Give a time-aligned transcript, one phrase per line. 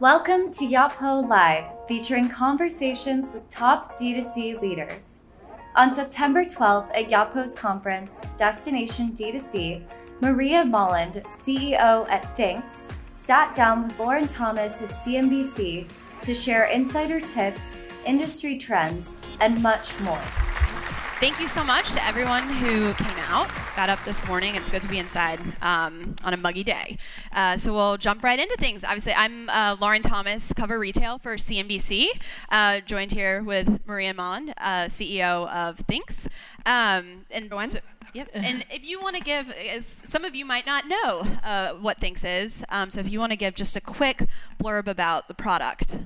[0.00, 5.20] Welcome to Yotpo Live, featuring conversations with top D2C leaders.
[5.76, 9.82] On September 12th at Yotpo's conference, Destination D2C,
[10.22, 15.86] Maria Molland, CEO at Thinx, sat down with Lauren Thomas of CNBC
[16.22, 20.22] to share insider tips, industry trends, and much more.
[21.20, 24.54] Thank you so much to everyone who came out, got up this morning.
[24.54, 26.96] It's good to be inside um, on a muggy day.
[27.30, 28.84] Uh, so we'll jump right into things.
[28.84, 32.06] Obviously, I'm uh, Lauren Thomas, cover retail for CNBC,
[32.48, 36.26] uh, joined here with Maria Molland, uh, CEO of Thinx.
[36.64, 37.80] Um, and so,
[38.14, 38.30] Yep.
[38.32, 42.00] And if you want to give, as some of you might not know uh, what
[42.00, 42.64] Thinx is.
[42.70, 44.24] Um, so if you want to give just a quick
[44.58, 45.98] blurb about the product.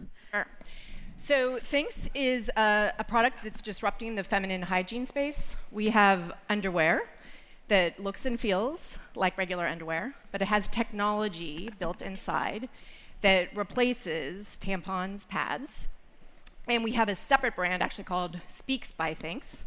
[1.25, 5.57] So Thinx is a, a, product that's disrupting the feminine hygiene space.
[5.73, 7.09] We have underwear
[7.69, 12.69] that looks and feels like regular underwear, but it has technology built inside
[13.23, 15.89] that replaces tampons, pads.
[16.69, 19.63] And we have a separate brand actually called Speax by Thinx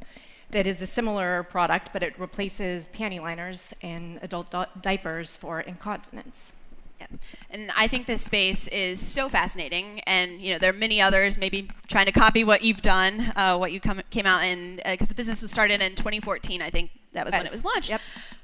[0.51, 6.56] that is a similar product, but it replaces panty liners and adult diapers for incontinence.
[6.99, 7.07] Yeah.
[7.49, 11.37] And I think this space is so fascinating, and you know there are many others
[11.37, 15.07] maybe trying to copy what you've done, uh, what you come, came out in, because
[15.07, 16.61] uh, the business was started in 2014.
[16.61, 17.89] I think that was when it was launched.
[17.89, 18.01] Yep.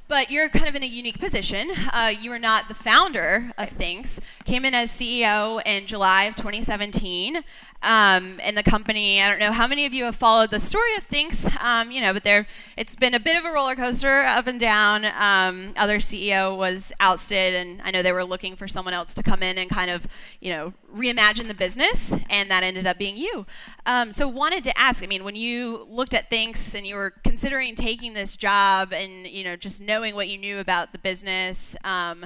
[0.08, 1.72] But you're kind of in a unique position.
[1.92, 4.20] Uh, you are not the founder of Thinx.
[4.46, 7.44] Came in as CEO in July of 2017
[7.84, 9.22] um, in the company.
[9.22, 11.50] I don't know how many of you have followed the story of Thinx.
[11.62, 14.60] um, you know, but there it's been a bit of a roller coaster up and
[14.60, 15.06] down.
[15.06, 19.24] Um, other CEO was ousted, and I know they were looking for someone else to
[19.24, 20.08] come in and kind of,
[20.40, 23.46] you know, reimagine the business, and that ended up being you.
[23.86, 27.14] Um, so wanted to ask, I mean, when you looked at Thinx and you were
[27.24, 31.76] considering taking this job, and you know, just knowing what you knew about the business,
[31.84, 32.26] um,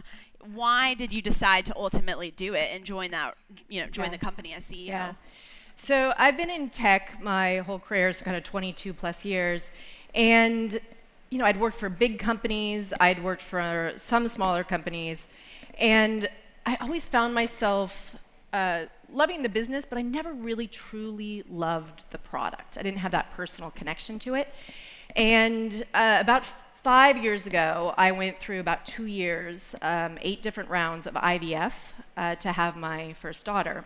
[0.53, 3.35] why did you decide to ultimately do it and join that
[3.67, 4.11] you know join yeah.
[4.11, 4.87] the company as CEO?
[4.87, 5.13] Yeah.
[5.75, 9.71] So I've been in tech my whole career, so kind of 22 plus years,
[10.15, 10.79] and
[11.29, 15.27] you know I'd worked for big companies, I'd worked for some smaller companies,
[15.77, 16.29] and
[16.65, 18.15] I always found myself
[18.53, 22.77] uh, loving the business, but I never really truly loved the product.
[22.79, 24.47] I didn't have that personal connection to it.
[25.17, 26.43] And uh, about
[26.81, 31.93] five years ago, I went through about two years, um, eight different rounds of IVF
[32.15, 33.83] uh, to have my first daughter.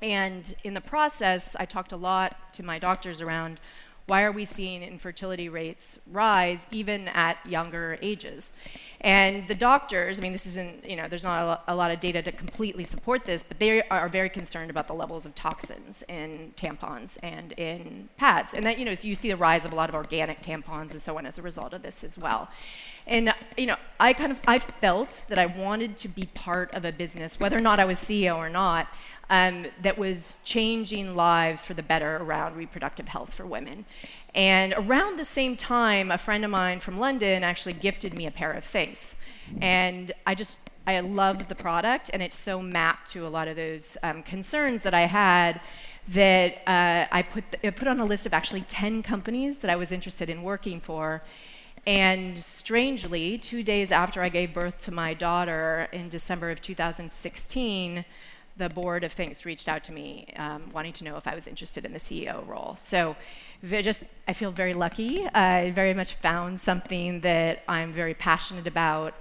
[0.00, 3.58] And in the process, I talked a lot to my doctors around
[4.06, 8.56] why are we seeing infertility rates rise even at younger ages?
[9.00, 12.20] And the doctors, I mean, this isn't, you know, there's not a, lot of data
[12.22, 16.52] to completely support this, but they are very concerned about the levels of toxins in
[16.56, 18.54] tampons and in pads.
[18.54, 20.92] And that, you know, so you see the rise of a lot of organic tampons
[20.92, 22.48] and so on as a result of this as well.
[23.06, 26.84] And, you know, I kind of, I felt that I wanted to be part of
[26.84, 28.88] a business, whether or not I was CEO or not,
[29.30, 33.84] um, that was changing lives for the better around reproductive health for women.
[34.38, 38.30] And around the same time, a friend of mine from London actually gifted me a
[38.30, 39.20] pair of Thinx.
[39.60, 43.56] And I just, I loved the product, and it's so mapped to a lot of
[43.56, 45.60] those um, concerns that I had
[46.10, 49.76] that uh, I, put I put on a list of actually 10 companies that I
[49.76, 51.20] was interested in working for.
[51.84, 58.04] And strangely, two days after I gave birth to my daughter in December of 2016,
[58.58, 61.46] the board of Thinx reached out to me um, wanting to know if I was
[61.46, 62.76] interested in the CEO role.
[62.78, 63.16] So
[63.64, 65.26] just I feel very lucky.
[65.28, 69.14] I very much found something that I'm very passionate about.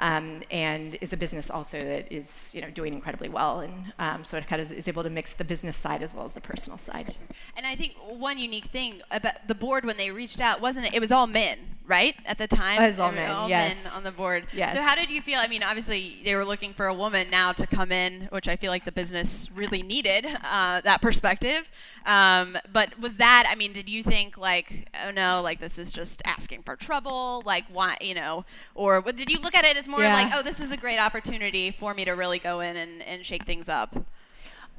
[0.00, 4.24] Um, and is a business also that is you know doing incredibly well, and um,
[4.24, 6.40] so it kind of is able to mix the business side as well as the
[6.40, 7.14] personal side.
[7.56, 10.94] And I think one unique thing about the board when they reached out wasn't it?
[10.94, 11.58] It was all men
[11.92, 12.80] right at the time.
[12.80, 13.84] As all men, all yes.
[13.84, 14.46] men on the board.
[14.54, 14.74] Yes.
[14.74, 15.38] So how did you feel?
[15.38, 18.56] I mean, obviously they were looking for a woman now to come in, which I
[18.56, 21.70] feel like the business really needed uh, that perspective.
[22.06, 23.44] Um, but was that?
[23.46, 27.42] I mean, did you think like, oh no, like this is just asking for trouble?
[27.44, 28.46] Like why, you know?
[28.74, 30.14] Or did you look at it as more yeah.
[30.14, 33.26] like, oh, this is a great opportunity for me to really go in and, and
[33.26, 33.94] shake things up?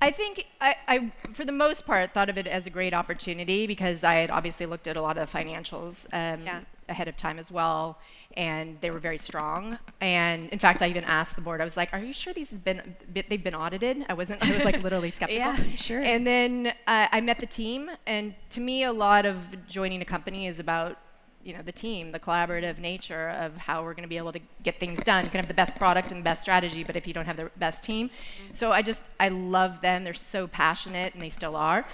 [0.01, 3.67] I think I, I, for the most part, thought of it as a great opportunity
[3.67, 6.61] because I had obviously looked at a lot of financials um, yeah.
[6.89, 7.99] Ahead of time as well,
[8.35, 9.77] and they were very strong.
[10.01, 11.61] And in fact, I even asked the board.
[11.61, 14.43] I was like, "Are you sure these has been they've been audited?" I wasn't.
[14.43, 15.39] I was like literally skeptical.
[15.39, 16.01] yeah, sure.
[16.01, 20.05] And then uh, I met the team, and to me, a lot of joining a
[20.05, 20.97] company is about
[21.43, 24.39] you know the team, the collaborative nature of how we're going to be able to
[24.63, 25.25] get things done.
[25.25, 27.37] You can have the best product and the best strategy, but if you don't have
[27.37, 28.53] the best team, mm-hmm.
[28.53, 30.03] so I just I love them.
[30.03, 31.85] They're so passionate, and they still are.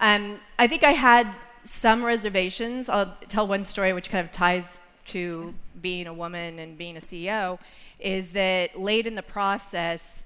[0.00, 1.26] Um, I think I had
[1.64, 2.88] some reservations.
[2.88, 7.00] I'll tell one story which kind of ties to being a woman and being a
[7.00, 7.58] CEO.
[7.98, 10.24] Is that late in the process,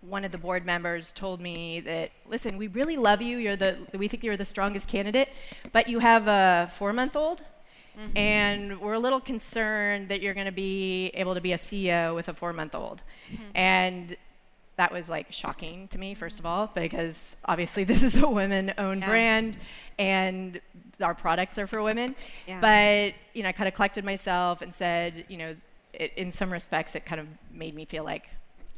[0.00, 3.38] one of the board members told me that, listen, we really love you.
[3.38, 5.28] You're the, we think you're the strongest candidate,
[5.72, 7.42] but you have a four-month-old,
[7.98, 8.16] mm-hmm.
[8.16, 12.14] and we're a little concerned that you're going to be able to be a CEO
[12.14, 13.02] with a four-month-old.
[13.32, 13.42] Mm-hmm.
[13.54, 14.16] And
[14.76, 19.00] that was like shocking to me, first of all, because obviously this is a women-owned
[19.00, 19.08] yeah.
[19.08, 19.56] brand,
[19.98, 20.60] and
[21.00, 22.14] our products are for women.
[22.46, 22.60] Yeah.
[22.60, 25.56] But you know, I kind of collected myself and said, you know,
[25.92, 28.28] it, in some respects, it kind of made me feel like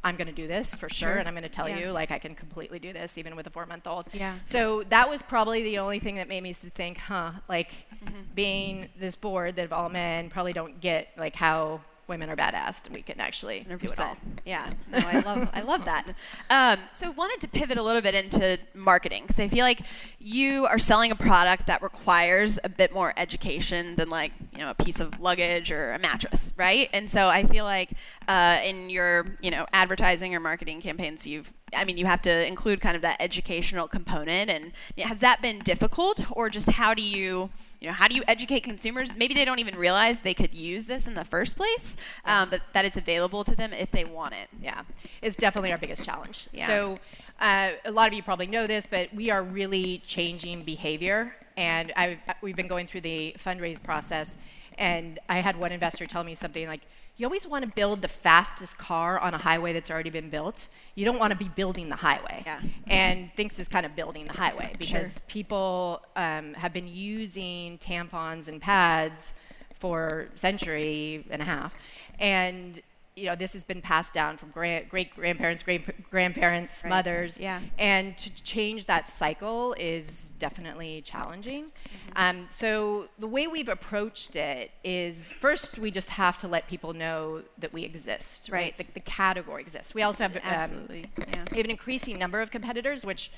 [0.04, 1.18] I'm going to do this for sure, sure.
[1.18, 1.78] and I'm going to tell yeah.
[1.78, 4.06] you like I can completely do this even with a four month old.
[4.12, 4.36] Yeah.
[4.44, 7.72] So that was probably the only thing that made me think, huh, like
[8.04, 8.20] mm-hmm.
[8.34, 12.87] being this board that of all men probably don't get like how women are badass
[12.87, 13.81] and we can actually 100%.
[13.81, 14.16] do it all.
[14.44, 16.06] Yeah, no, I love I love that.
[16.50, 19.82] Um, so wanted to pivot a little bit into marketing because I feel like
[20.19, 24.70] you are selling a product that requires a bit more education than like you know
[24.70, 26.88] a piece of luggage or a mattress, right?
[26.93, 27.90] And so I feel like
[28.26, 32.46] uh, in your you know advertising or marketing campaigns, you've I mean, you have to
[32.46, 34.50] include kind of that educational component.
[34.50, 37.50] And has that been difficult, or just how do you,
[37.80, 39.16] you know, how do you educate consumers?
[39.16, 42.62] Maybe they don't even realize they could use this in the first place, um, but
[42.72, 44.48] that it's available to them if they want it.
[44.62, 44.82] Yeah,
[45.22, 46.48] it's definitely our biggest challenge.
[46.52, 46.66] Yeah.
[46.66, 46.98] So,
[47.40, 51.93] uh, a lot of you probably know this, but we are really changing behavior, and
[51.96, 54.37] I've, we've been going through the fundraise process.
[54.78, 56.82] And I had one investor tell me something like,
[57.16, 60.69] you always want to build the fastest car on a highway that's already been built.
[60.94, 62.44] You don't want to be building the highway.
[62.46, 62.60] Yeah.
[62.87, 65.22] And Thinx is kind of building the highway because sure.
[65.26, 69.34] people um, have been using tampons and pads
[69.75, 71.75] for a century and a half.
[72.20, 72.81] And
[73.18, 76.90] you know, this has been passed down from great grandparents, great grandparents, right.
[76.90, 77.38] mothers.
[77.38, 77.60] Yeah.
[77.78, 81.64] And to change that cycle is definitely challenging.
[81.64, 82.12] Mm-hmm.
[82.16, 86.92] Um, so the way we've approached it is first we just have to let people
[86.92, 88.58] know that we exist, right?
[88.58, 88.78] right.
[88.78, 89.94] The, the, category exists.
[89.94, 91.44] We also have um, absolutely yeah.
[91.50, 93.32] we have an increasing number of competitors, which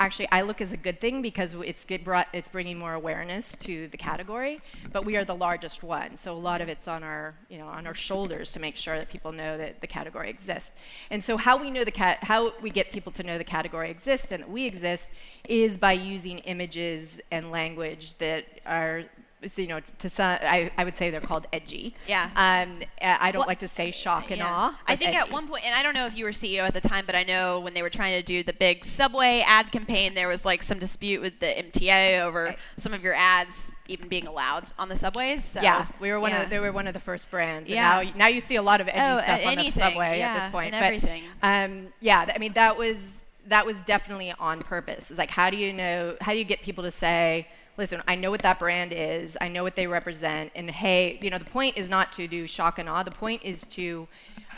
[0.00, 3.52] actually I look as a good thing because it's good brought it's bringing more awareness
[3.58, 4.60] to the category.
[4.92, 7.66] But we are the largest one, so a lot of it's on our you know
[7.66, 10.76] on our shoulders to make sure that people know that the category exists.
[11.10, 13.90] And so how we know the cat how we get people to know the category
[13.90, 15.12] exists and that we exist
[15.48, 19.04] is by using images and language that are
[19.46, 21.94] so, you know, to some, I, I would say they're called edgy.
[22.08, 22.30] Yeah.
[22.34, 24.48] Um, I don't well, like to say shock and yeah.
[24.48, 24.80] awe.
[24.86, 25.18] I think edgy.
[25.18, 27.14] at one point, and I don't know if you were CEO at the time, but
[27.14, 30.44] I know when they were trying to do the big subway ad campaign, there was
[30.44, 32.58] like some dispute with the MTA over right.
[32.76, 35.44] some of your ads even being allowed on the subways.
[35.44, 36.42] So, yeah, we were one yeah.
[36.42, 37.70] of the, they were one of the first brands.
[37.70, 38.02] Yeah.
[38.02, 40.40] now, now you see a lot of edgy oh, stuff on the subway yeah, at
[40.40, 40.74] this point.
[40.74, 41.22] And everything.
[41.40, 45.10] But, um, yeah, I mean that was that was definitely on purpose.
[45.10, 47.46] It's like how do you know how do you get people to say
[47.78, 51.30] listen, I know what that brand is, I know what they represent, and hey, you
[51.30, 53.04] know, the point is not to do shock and awe.
[53.04, 54.08] The point is to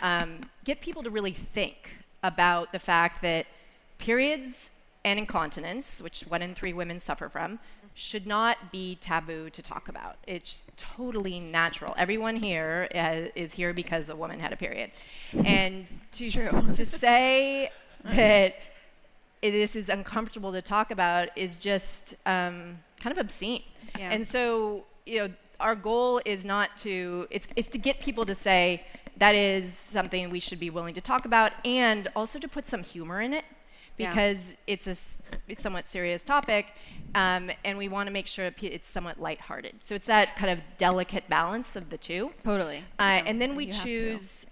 [0.00, 3.46] um, get people to really think about the fact that
[3.98, 4.70] periods
[5.04, 7.58] and incontinence, which one in three women suffer from,
[7.94, 10.16] should not be taboo to talk about.
[10.26, 11.94] It's totally natural.
[11.98, 14.90] Everyone here uh, is here because a woman had a period.
[15.44, 17.70] And to, to say
[18.04, 18.56] that
[19.42, 23.62] this is uncomfortable to talk about is just um, kind of obscene.
[23.98, 24.12] Yeah.
[24.12, 25.28] And so, you know,
[25.58, 28.84] our goal is not to it's it's to get people to say
[29.18, 32.82] that is something we should be willing to talk about and also to put some
[32.82, 33.44] humor in it
[33.96, 34.74] because yeah.
[34.74, 36.66] it's a it's somewhat serious topic
[37.14, 39.74] um, and we want to make sure it's somewhat lighthearted.
[39.80, 42.32] So it's that kind of delicate balance of the two.
[42.44, 42.84] Totally.
[42.98, 44.46] Uh, and then we you choose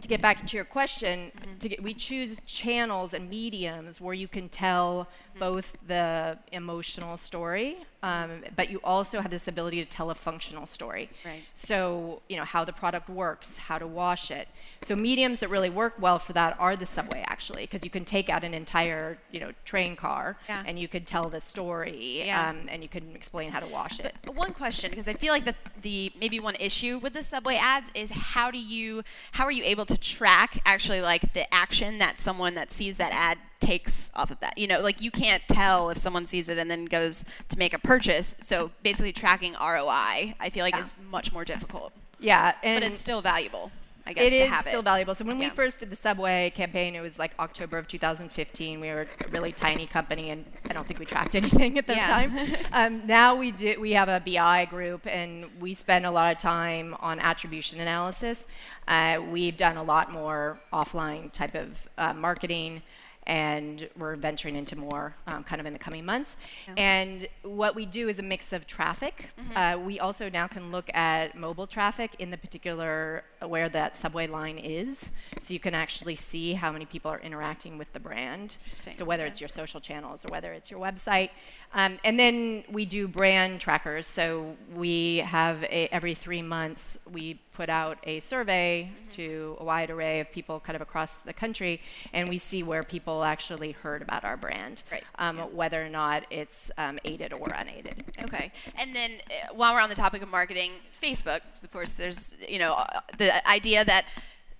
[0.00, 1.58] to get back to your question, mm-hmm.
[1.58, 5.08] to get, we choose channels and mediums where you can tell.
[5.38, 10.66] Both the emotional story um, but you also have this ability to tell a functional
[10.66, 11.08] story.
[11.24, 11.42] Right.
[11.54, 14.48] So, you know, how the product works, how to wash it.
[14.80, 18.04] So mediums that really work well for that are the subway, actually, because you can
[18.04, 20.64] take out an entire, you know, train car yeah.
[20.66, 22.50] and you could tell the story yeah.
[22.50, 24.14] um, and you can explain how to wash it.
[24.22, 27.54] But one question, because I feel like the, the maybe one issue with the subway
[27.54, 31.98] ads is how do you, how are you able to track actually like the action
[31.98, 34.58] that someone that sees that ad takes off of that.
[34.58, 37.72] You know, like you can't tell if someone sees it and then goes to make
[37.72, 38.36] a purchase.
[38.42, 40.82] So basically, tracking ROI, I feel like, yeah.
[40.82, 41.92] is much more difficult.
[42.18, 43.72] Yeah, but it's still valuable.
[44.04, 44.84] I guess it is still it.
[44.84, 45.14] valuable.
[45.14, 45.48] So when yeah.
[45.48, 48.80] we first did the Subway campaign, it was like October of 2015.
[48.80, 51.96] We were a really tiny company, and I don't think we tracked anything at that
[51.96, 52.06] yeah.
[52.06, 52.56] time.
[52.72, 53.80] um, now we do.
[53.80, 58.48] We have a BI group, and we spend a lot of time on attribution analysis.
[58.88, 62.82] Uh, we've done a lot more offline type of uh, marketing
[63.26, 66.36] and we're venturing into more um, kind of in the coming months.
[66.66, 66.74] Yeah.
[66.76, 69.30] And what we do is a mix of traffic.
[69.38, 69.56] Mm-hmm.
[69.56, 74.26] Uh, we also now can look at mobile traffic in the particular where that subway
[74.26, 78.56] line is, so you can actually see how many people are interacting with the brand.
[78.66, 81.30] So whether it's your social channels or whether it's your website,
[81.74, 84.06] um, and then we do brand trackers.
[84.06, 89.08] So we have a, every three months we put out a survey mm-hmm.
[89.10, 91.80] to a wide array of people kind of across the country,
[92.12, 95.04] and we see where people actually heard about our brand, right.
[95.18, 95.44] um, yeah.
[95.46, 98.04] whether or not it's um, aided or unaided.
[98.22, 98.52] Okay.
[98.78, 102.58] And then uh, while we're on the topic of marketing, Facebook, of course, there's you
[102.58, 104.04] know uh, the idea that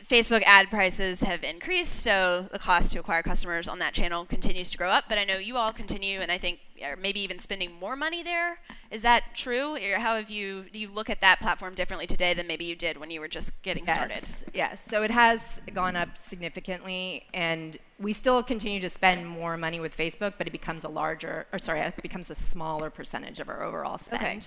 [0.05, 4.71] Facebook ad prices have increased, so the cost to acquire customers on that channel continues
[4.71, 5.05] to grow up.
[5.09, 8.23] But I know you all continue, and I think are maybe even spending more money
[8.23, 8.59] there.
[8.91, 9.77] Is that true?
[9.77, 12.77] Or how have you do you look at that platform differently today than maybe you
[12.77, 13.97] did when you were just getting yes.
[13.97, 14.55] started?
[14.55, 14.85] Yes.
[14.85, 19.97] So it has gone up significantly, and we still continue to spend more money with
[19.97, 23.63] Facebook, but it becomes a larger, or sorry, it becomes a smaller percentage of our
[23.63, 24.23] overall spend.
[24.23, 24.41] Okay.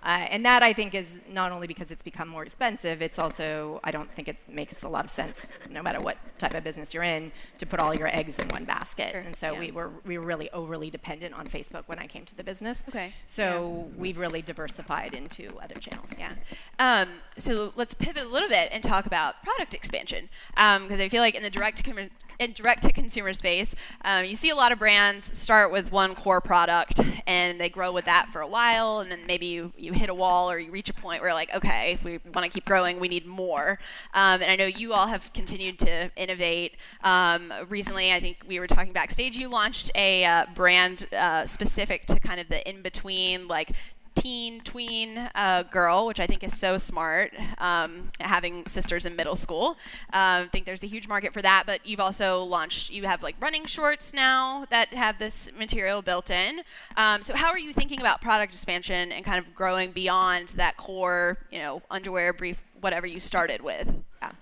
[0.00, 3.80] Uh, and that I think is not only because it's become more expensive, it's also,
[3.82, 6.94] I don't think it makes a lot of sense, no matter what type of business
[6.94, 9.10] you're in, to put all your eggs in one basket.
[9.10, 9.22] Sure.
[9.22, 9.58] And so yeah.
[9.58, 12.84] we, were, we were really overly dependent on Facebook when I came to the business.
[12.88, 13.12] Okay.
[13.26, 14.00] So yeah.
[14.00, 16.10] we've really diversified into other channels.
[16.16, 16.34] Yeah.
[16.78, 20.28] Um, so let's pivot a little bit and talk about product expansion.
[20.50, 21.82] Because um, I feel like in the direct
[22.38, 26.14] in direct to consumer space, um, you see a lot of brands start with one
[26.14, 29.92] core product and they grow with that for a while, and then maybe you, you
[29.92, 32.50] hit a wall or you reach a point where, like, okay, if we want to
[32.50, 33.78] keep growing, we need more.
[34.14, 36.76] Um, and I know you all have continued to innovate.
[37.02, 42.06] Um, recently, I think we were talking backstage, you launched a uh, brand uh, specific
[42.06, 43.72] to kind of the in between, like
[44.20, 47.32] teen tween uh, girl, which I think is so smart.
[47.58, 49.76] Um, having sisters in middle school,
[50.10, 51.64] I think there's a huge market for that.
[51.66, 56.30] But you've also launched, you have like running shorts now that have this material built
[56.30, 56.62] in.
[56.96, 60.76] Um, so how are you thinking about product expansion and kind of growing beyond that
[60.76, 63.94] core, you know, underwear brief, whatever you started with?
[64.20, 64.32] Yeah.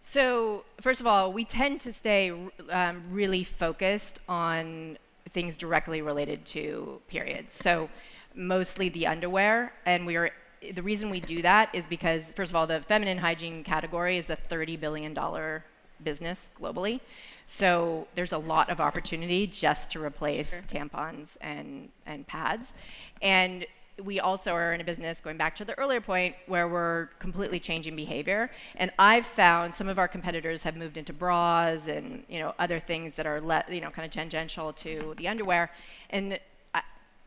[0.00, 2.30] So first of all, we tend to stay
[2.70, 4.98] um, really focused on
[5.30, 7.54] things directly related to periods.
[7.54, 7.90] So
[8.36, 10.30] mostly the underwear, and we are
[10.72, 14.30] the reason we do that is because first of all, the feminine hygiene category is
[14.30, 15.64] a 30 billion dollar
[16.02, 17.00] business globally.
[17.46, 22.72] So there's a lot of opportunity just to replace tampons and, and pads.
[23.22, 23.66] And
[24.02, 27.58] we also are in a business, going back to the earlier point, where we're completely
[27.58, 28.50] changing behavior.
[28.76, 32.78] And I've found some of our competitors have moved into bras and you know other
[32.78, 35.70] things that are le- you know kind of tangential to the underwear.
[36.10, 36.38] And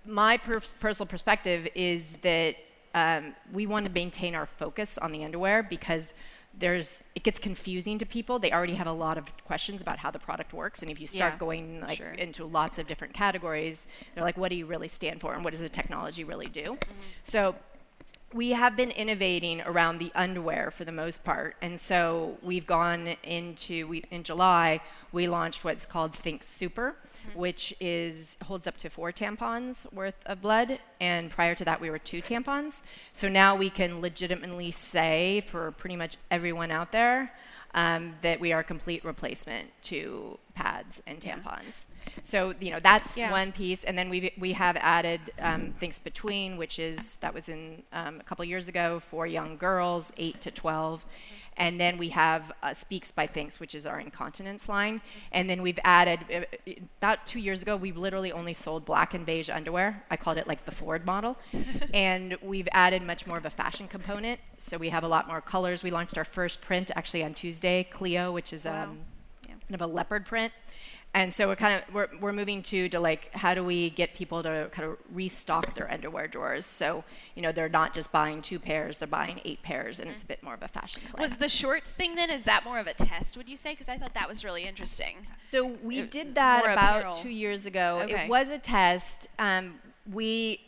[0.09, 2.55] my per- personal perspective is that
[2.95, 6.13] um, we want to maintain our focus on the underwear because
[6.57, 8.39] there's it gets confusing to people.
[8.39, 11.07] They already have a lot of questions about how the product works, and if you
[11.07, 12.11] start yeah, going like sure.
[12.13, 15.51] into lots of different categories, they're like, "What do you really stand for, and what
[15.51, 17.01] does the technology really do?" Mm-hmm.
[17.23, 17.55] So
[18.33, 23.15] we have been innovating around the underwear for the most part, and so we've gone
[23.23, 24.81] into we, in July
[25.11, 26.95] we launched what's called Thinx Super,
[27.29, 27.39] mm-hmm.
[27.39, 31.89] which is holds up to four tampons worth of blood, and prior to that we
[31.89, 32.83] were two tampons.
[33.13, 37.31] So now we can legitimately say for pretty much everyone out there
[37.73, 41.85] um, that we are a complete replacement to pads and tampons.
[41.85, 42.13] Yeah.
[42.23, 43.31] So you know that's yeah.
[43.31, 47.49] one piece, and then we we have added um, Thinx Between, which is that was
[47.49, 51.05] in um, a couple years ago for young girls, eight to 12
[51.59, 55.01] and then we have uh, Speax by Thinx, which is our incontinence line.
[55.33, 59.25] And then we've added, uh, about two years ago, we literally only sold black and
[59.25, 60.01] beige underwear.
[60.09, 61.37] I called it like the Ford model.
[61.93, 64.39] and we've added much more of a fashion component.
[64.57, 65.83] So we have a lot more colors.
[65.83, 68.83] We launched our first print actually on Tuesday, Cleo, which is wow.
[68.83, 68.99] um,
[69.47, 69.55] yeah.
[69.55, 70.53] kind of a leopard print
[71.13, 74.13] and so we're kind of we're, we're moving to to like how do we get
[74.13, 77.03] people to kind of restock their underwear drawers so
[77.35, 80.13] you know they're not just buying two pairs they're buying eight pairs and mm-hmm.
[80.13, 81.23] it's a bit more of a fashion play.
[81.23, 83.89] was the shorts thing then is that more of a test would you say because
[83.89, 85.15] i thought that was really interesting
[85.51, 87.13] so we it, did that about apparel.
[87.15, 88.23] two years ago okay.
[88.23, 89.75] it was a test um,
[90.11, 90.59] we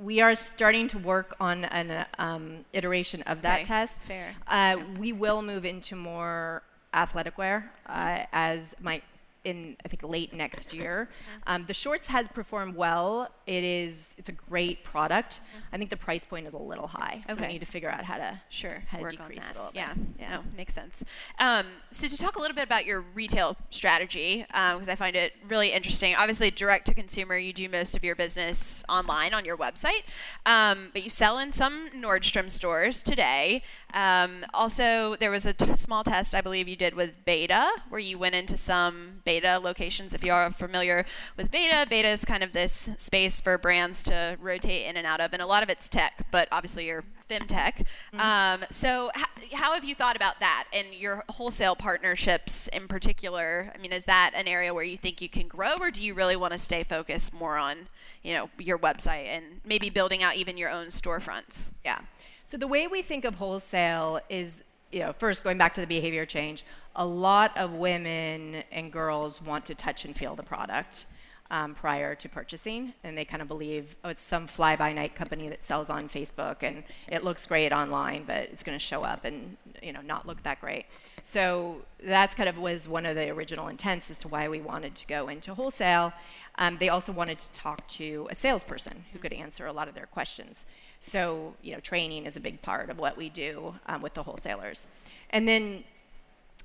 [0.00, 3.64] we are starting to work on an um, iteration of that okay.
[3.64, 4.02] test.
[4.02, 4.34] Fair.
[4.48, 9.00] Uh, we will move into more athletic wear uh, as my
[9.44, 11.08] in I think late next year.
[11.46, 13.28] Um, the shorts has performed well.
[13.46, 15.40] It is it's a great product.
[15.72, 17.46] I think the price point is a little high, so okay.
[17.46, 19.70] we need to figure out how to sure how to Work decrease it a little
[19.74, 19.94] yeah.
[19.94, 20.04] bit.
[20.20, 21.04] Yeah, no, makes sense.
[21.38, 25.16] Um, so to talk a little bit about your retail strategy, because um, I find
[25.16, 26.14] it really interesting.
[26.14, 30.04] Obviously, direct to consumer, you do most of your business online on your website,
[30.46, 33.62] um, but you sell in some Nordstrom stores today.
[33.94, 38.00] Um, also, there was a t- small test I believe you did with b8ta, where
[38.00, 40.14] you went into some b8ta b8ta locations.
[40.14, 41.04] If you are familiar
[41.36, 45.20] with b8ta, b8ta is kind of this space for brands to rotate in and out
[45.20, 47.86] of, and a lot of it's tech, but obviously you're femtech.
[48.12, 48.20] Mm-hmm.
[48.20, 49.10] Um, so,
[49.52, 53.72] how have you thought about that and your wholesale partnerships in particular?
[53.74, 56.14] I mean, is that an area where you think you can grow, or do you
[56.14, 57.88] really want to stay focused more on,
[58.22, 61.74] you know, your website and maybe building out even your own storefronts?
[61.84, 62.00] Yeah.
[62.46, 65.86] So the way we think of wholesale is, you know, first going back to the
[65.86, 66.64] behavior change.
[66.96, 71.06] A lot of women and girls want to touch and feel the product
[71.50, 75.62] um, prior to purchasing, and they kind of believe, oh, it's some fly-by-night company that
[75.62, 79.56] sells on Facebook, and it looks great online, but it's going to show up and
[79.82, 80.86] you know not look that great.
[81.22, 84.94] So that's kind of was one of the original intents as to why we wanted
[84.96, 86.12] to go into wholesale.
[86.56, 89.94] Um, they also wanted to talk to a salesperson who could answer a lot of
[89.94, 90.66] their questions.
[91.04, 94.22] So you know, training is a big part of what we do um, with the
[94.22, 94.90] wholesalers.
[95.30, 95.84] And then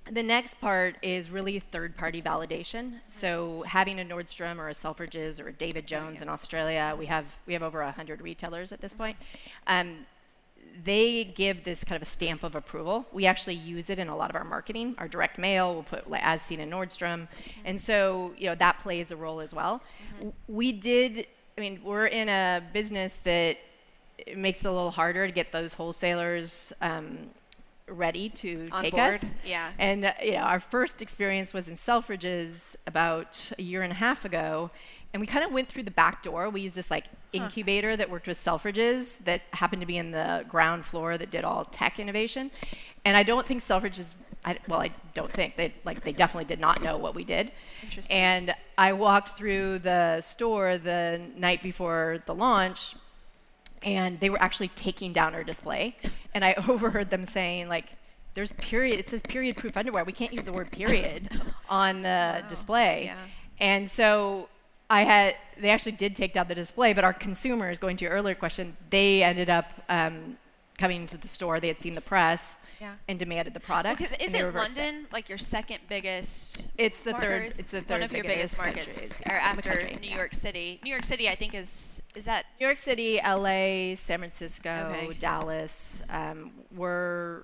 [0.09, 2.99] the next part is really third party validation.
[3.09, 7.35] So having a Nordstrom or a Selfridges or a David Jones in Australia, we have
[7.47, 9.17] we have over 100 retailers at this point.
[9.67, 10.05] Um,
[10.85, 13.05] they give this kind of a stamp of approval.
[13.11, 14.95] We actually use it in a lot of our marketing.
[14.99, 17.27] Our direct mail, we'll put as seen in Nordstrom.
[17.65, 19.81] And so, you know, that plays a role as well.
[20.21, 20.29] Mm-hmm.
[20.47, 21.27] We did,
[21.57, 23.57] I mean, we're in a business that
[24.35, 27.17] makes it a little harder to get those wholesalers um,
[27.87, 29.15] ready to On take board.
[29.15, 29.25] us.
[29.45, 29.71] Yeah.
[29.77, 33.95] And uh, you know, our first experience was in Selfridges about a year and a
[33.95, 34.69] half ago,
[35.13, 36.49] and we kind of went through the back door.
[36.49, 37.95] We used this like incubator huh.
[37.97, 41.65] that worked with Selfridges that happened to be in the ground floor that did all
[41.65, 42.51] tech innovation.
[43.05, 44.15] And I don't think Selfridges.
[44.45, 47.51] I, well, I don't think they like they definitely did not know what we did.
[47.83, 48.15] Interesting.
[48.15, 52.95] And I walked through the store the night before the launch
[53.83, 55.95] and they were actually taking down our display.
[56.33, 57.93] And I overheard them saying, like,
[58.33, 60.03] there's period, it says period proof underwear.
[60.03, 61.29] We can't use the word period
[61.69, 62.47] on the wow.
[62.47, 63.05] display.
[63.05, 63.17] Yeah.
[63.59, 64.47] And so
[64.89, 68.13] I had, they actually did take down the display, but our consumers, going to your
[68.13, 70.37] earlier question, they ended up um,
[70.77, 71.59] coming to the store.
[71.59, 72.95] They had seen the press yeah.
[73.07, 74.01] and demanded the product.
[74.01, 75.13] Well, is it London it.
[75.13, 76.71] like your second biggest?
[76.77, 77.45] It's the third.
[77.45, 80.15] It's the third one of your biggest, biggest markets, or after country, New yeah.
[80.15, 80.79] York City.
[80.83, 85.13] New York City, I think is is that New York City, L.A., San Francisco, okay.
[85.19, 86.03] Dallas.
[86.09, 87.43] Um, we're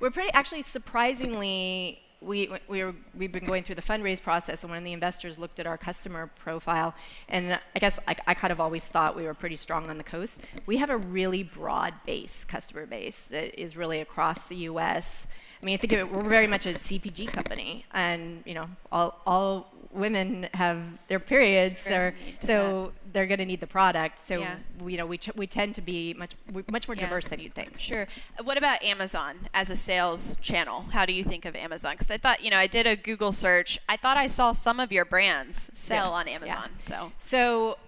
[0.00, 4.70] we're pretty actually surprisingly we, we were, we've been going through the fundraise process, and
[4.70, 6.94] when the investors looked at our customer profile,
[7.28, 10.04] and I guess I, I, kind of always thought we were pretty strong on the
[10.04, 10.44] coast.
[10.66, 15.28] We have a really broad base, customer base, that is really across the U.S.
[15.62, 19.20] I mean, think of it, we're very much a CPG company, and you know, all,
[19.26, 24.18] all women have their periods, or, so they're going to need the product.
[24.20, 24.56] So yeah.
[24.86, 26.32] you know, we ch- we tend to be much
[26.70, 27.02] much more Yeah.
[27.06, 27.78] diverse than you'd think.
[27.78, 28.06] Sure.
[28.44, 30.82] What about Amazon as a sales channel?
[30.92, 31.92] How do you think of Amazon?
[31.94, 33.78] Because I thought, you know, I did a Google search.
[33.88, 36.18] I thought I saw some of your brands sell Yeah.
[36.18, 36.70] on Amazon.
[36.78, 37.78] So So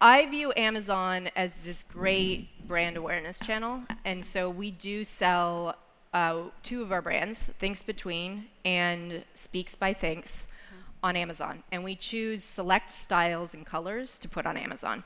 [0.00, 3.82] I view Amazon as this great brand awareness channel.
[4.04, 5.76] And so we do sell
[6.14, 10.49] uh, two of our brands, Thinx Between and Speax by Thinx,
[11.02, 11.62] on Amazon.
[11.72, 15.02] And we choose select styles and colors to put on Amazon.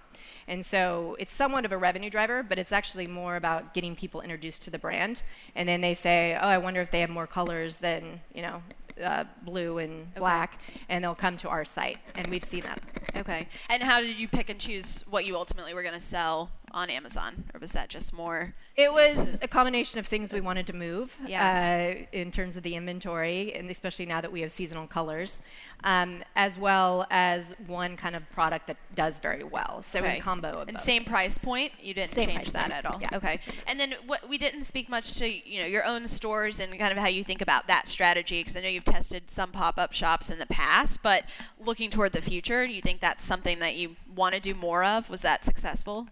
[0.49, 4.21] And so it's somewhat of a revenue driver, but it's actually more about getting people
[4.21, 5.23] introduced to the brand.
[5.55, 8.63] And then they say, oh, I wonder if they have more colors than, you know,
[9.03, 11.99] uh, blue and black, and they'll come to our site.
[12.15, 12.81] And we've seen that.
[13.17, 13.47] okay.
[13.69, 16.91] And how did you pick and choose what you ultimately were going to sell on
[16.91, 18.53] Amazon, or was that just more?
[18.77, 21.95] It was a combination of things we wanted to move Yeah.
[21.97, 25.45] uh, in terms of the inventory, and especially now that we have seasonal colors,
[25.85, 29.83] um, as well as one kind of product that does very well.
[29.83, 30.19] So Okay.
[30.19, 30.69] a combo of both.
[30.69, 30.85] And both.
[30.85, 31.73] same price point.
[31.81, 33.01] You didn't Same change that point, at all.
[33.01, 33.09] yeah.
[33.13, 33.39] Okay.
[33.69, 36.91] And then what we didn't speak much to you know your own stores and kind
[36.91, 40.29] of how you think about that strategy because I know you've tested some pop-up shops
[40.31, 41.25] in the past, but
[41.59, 44.83] looking toward the future, do you think that's something that you want to do more
[44.85, 45.09] of?
[45.11, 46.09] Was that successful?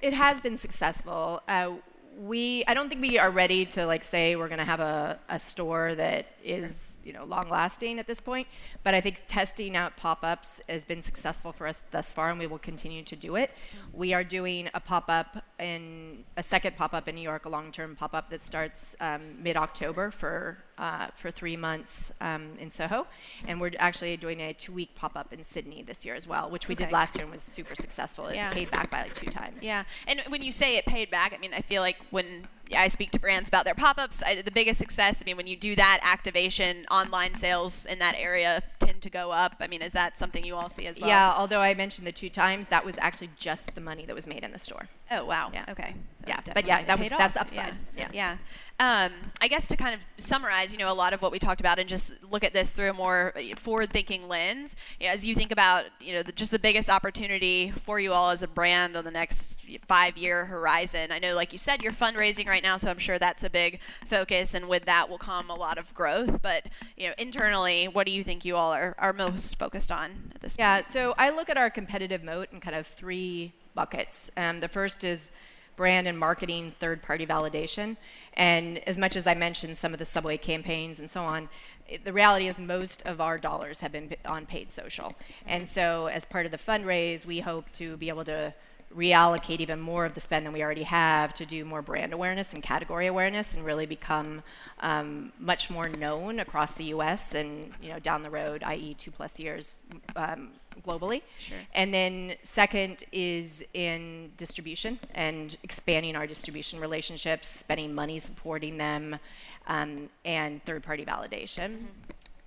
[0.00, 1.42] It has been successful.
[1.48, 1.72] Uh,
[2.20, 5.18] we, I don't think we are ready to like say we're going to have a,
[5.28, 8.46] a store that is you know long lasting at this point.
[8.84, 12.46] But I think testing out pop-ups has been successful for us thus far, and we
[12.46, 13.50] will continue to do it.
[13.92, 18.30] We are doing a pop-up in a second pop-up in New York, a long-term pop-up
[18.30, 23.06] that starts um, mid-October for uh, for three months um, in Soho,
[23.46, 26.74] and we're actually doing a two-week pop-up in Sydney this year as well, which we
[26.74, 28.26] did last year and was super successful.
[28.26, 28.52] It Yeah.
[28.52, 29.62] paid back by like two times.
[29.62, 32.88] Yeah, and when you say it paid back, I mean, I feel like when I
[32.88, 35.22] speak to brands about their pop-ups, I, the biggest success.
[35.22, 39.30] I mean, when you do that activation, online sales in that area tend to go
[39.30, 39.56] up.
[39.60, 41.08] I mean, is that something you all see as well?
[41.08, 44.26] Yeah, although I mentioned the two times, that was actually just the money that was
[44.26, 44.88] made in the store.
[45.10, 45.50] Oh wow.
[45.52, 45.64] Yeah.
[45.68, 45.94] Okay.
[46.16, 47.74] So Yeah, but yeah, that was- paid that's upside.
[47.96, 48.08] Yeah.
[48.12, 48.36] Yeah.
[48.36, 48.36] Yeah.
[48.80, 49.10] Um,
[49.42, 51.80] I guess to kind of summarize, you know, a lot of what we talked about,
[51.80, 54.76] and just look at this through a more forward-thinking lens.
[55.00, 58.12] You know, as you think about, you know, the, just the biggest opportunity for you
[58.12, 61.10] all as a brand on the next five-year horizon.
[61.10, 63.80] I know, like you said, you're fundraising right now, so I'm sure that's a big
[64.06, 66.40] focus, and with that will come a lot of growth.
[66.40, 66.66] But
[66.96, 70.40] you know, internally, what do you think you all are, are most focused on at
[70.40, 70.64] this point?
[70.64, 74.28] Yeah, so I look at our competitive moat in kind of three buckets.
[74.36, 75.30] Um, the first is
[75.76, 77.96] brand and marketing third party validation.
[78.34, 81.48] And as much as I mentioned some of the subway campaigns and so on,
[81.88, 85.14] it, the reality is most of our dollars have been on paid social.
[85.46, 88.52] And so, as part of the fundraise, we hope to be able to
[88.92, 92.54] reallocate even more of the spend than we already have to do more brand awareness
[92.54, 94.42] and category awareness and really become
[94.80, 97.34] um, much more known across the U.S.
[97.34, 99.82] and you know down the road, i.e., two plus years
[100.16, 100.50] um,
[100.82, 101.22] globally.
[101.38, 101.58] Sure.
[101.74, 109.18] And then second is in distribution and expanding our distribution relationships, spending money supporting them,
[109.66, 111.86] um, and third-party validation.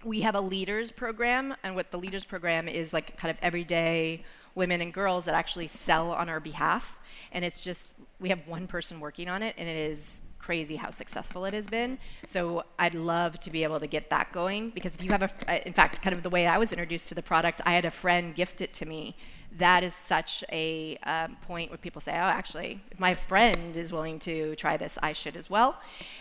[0.04, 4.24] We have a leaders program, and what the leaders program is like kind of everyday
[4.56, 7.00] women and girls that actually sell on our behalf.
[7.32, 7.88] And it's just
[8.20, 11.68] we have one person working on it, and it is crazy how successful it has
[11.68, 12.00] been.
[12.26, 15.68] So I'd love to be able to get that going because if you have a,
[15.68, 17.92] in fact, kind of the way I was introduced to the product, I had a
[17.92, 19.16] friend gift it to me.
[19.58, 23.92] That is such a um, point where people say, oh, actually, if my friend is
[23.92, 25.78] willing to try this, I should as well.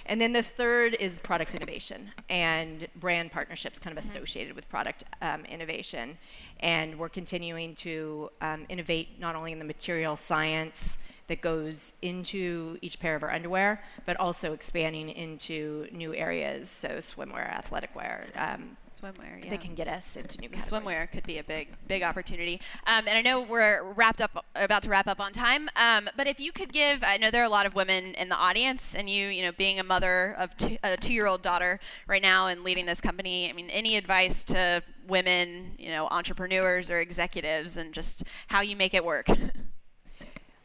[0.06, 5.04] And then the third is product innovation and brand partnerships kind of associated with product
[5.22, 6.18] um, innovation.
[6.59, 10.98] And we're continuing to um, innovate not only in the material science,
[11.30, 16.88] that goes into each pair of our underwear, but also expanding into new areas, so
[16.98, 18.26] swimwear, athletic wear.
[18.34, 19.50] Um, Swimwear, yeah.
[19.50, 20.84] That can get us into new categories.
[20.84, 22.60] swimwear could be a big, big opportunity.
[22.86, 25.70] Um, and I know we're wrapped up, about to wrap up on time.
[25.74, 28.28] Um, but if you could give, I know there are a lot of women in
[28.28, 32.20] the audience, and you, you know, being a mother of two, a two-year-old daughter right
[32.20, 36.98] now and leading this company, I mean, any advice to women, you know, entrepreneurs or
[36.98, 39.28] executives, and just how you make it work?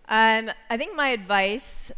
[0.08, 1.91] Um, I think my advice,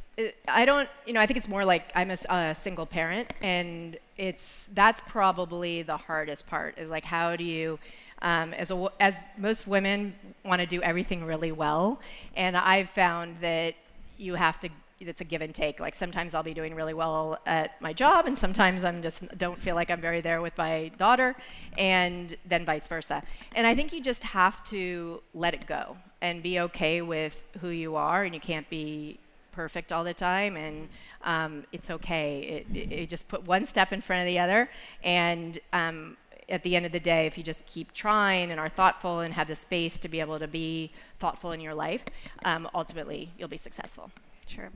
[0.48, 4.68] I don't, you know, I think it's more like I'm a single parent, and it's
[4.68, 6.78] that's probably the hardest part.
[6.78, 7.80] Is like how do you,
[8.22, 10.16] um, as a, as most women
[10.46, 12.00] want to do everything really well,
[12.36, 13.76] and I've found that
[14.18, 14.70] you have to.
[15.00, 15.80] It's a give and take.
[15.80, 19.62] Like sometimes I'll be doing really well at my job, and sometimes I'm just don't
[19.62, 21.36] feel like I'm very there with my daughter,
[21.78, 23.22] and then vice versa.
[23.54, 27.70] And I think you just have to let it go and be okay with who
[27.70, 29.20] you are, and you can't be
[29.52, 30.88] perfect all the time, and
[31.24, 32.66] um, it's okay.
[32.72, 34.70] It, it, it just put one step in front of the other,
[35.04, 36.18] and um,
[36.50, 39.34] at the end of the day, if you just keep trying and are thoughtful and
[39.34, 42.06] have the space to be able to be thoughtful in your life,
[42.46, 44.12] um, ultimately you'll be successful.
[44.48, 44.70] Sure.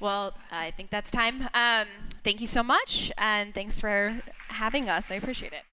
[0.00, 1.48] Well, I think that's time.
[1.54, 1.86] Um,
[2.22, 5.10] thank you so much, and thanks for having us.
[5.10, 5.62] I appreciate it.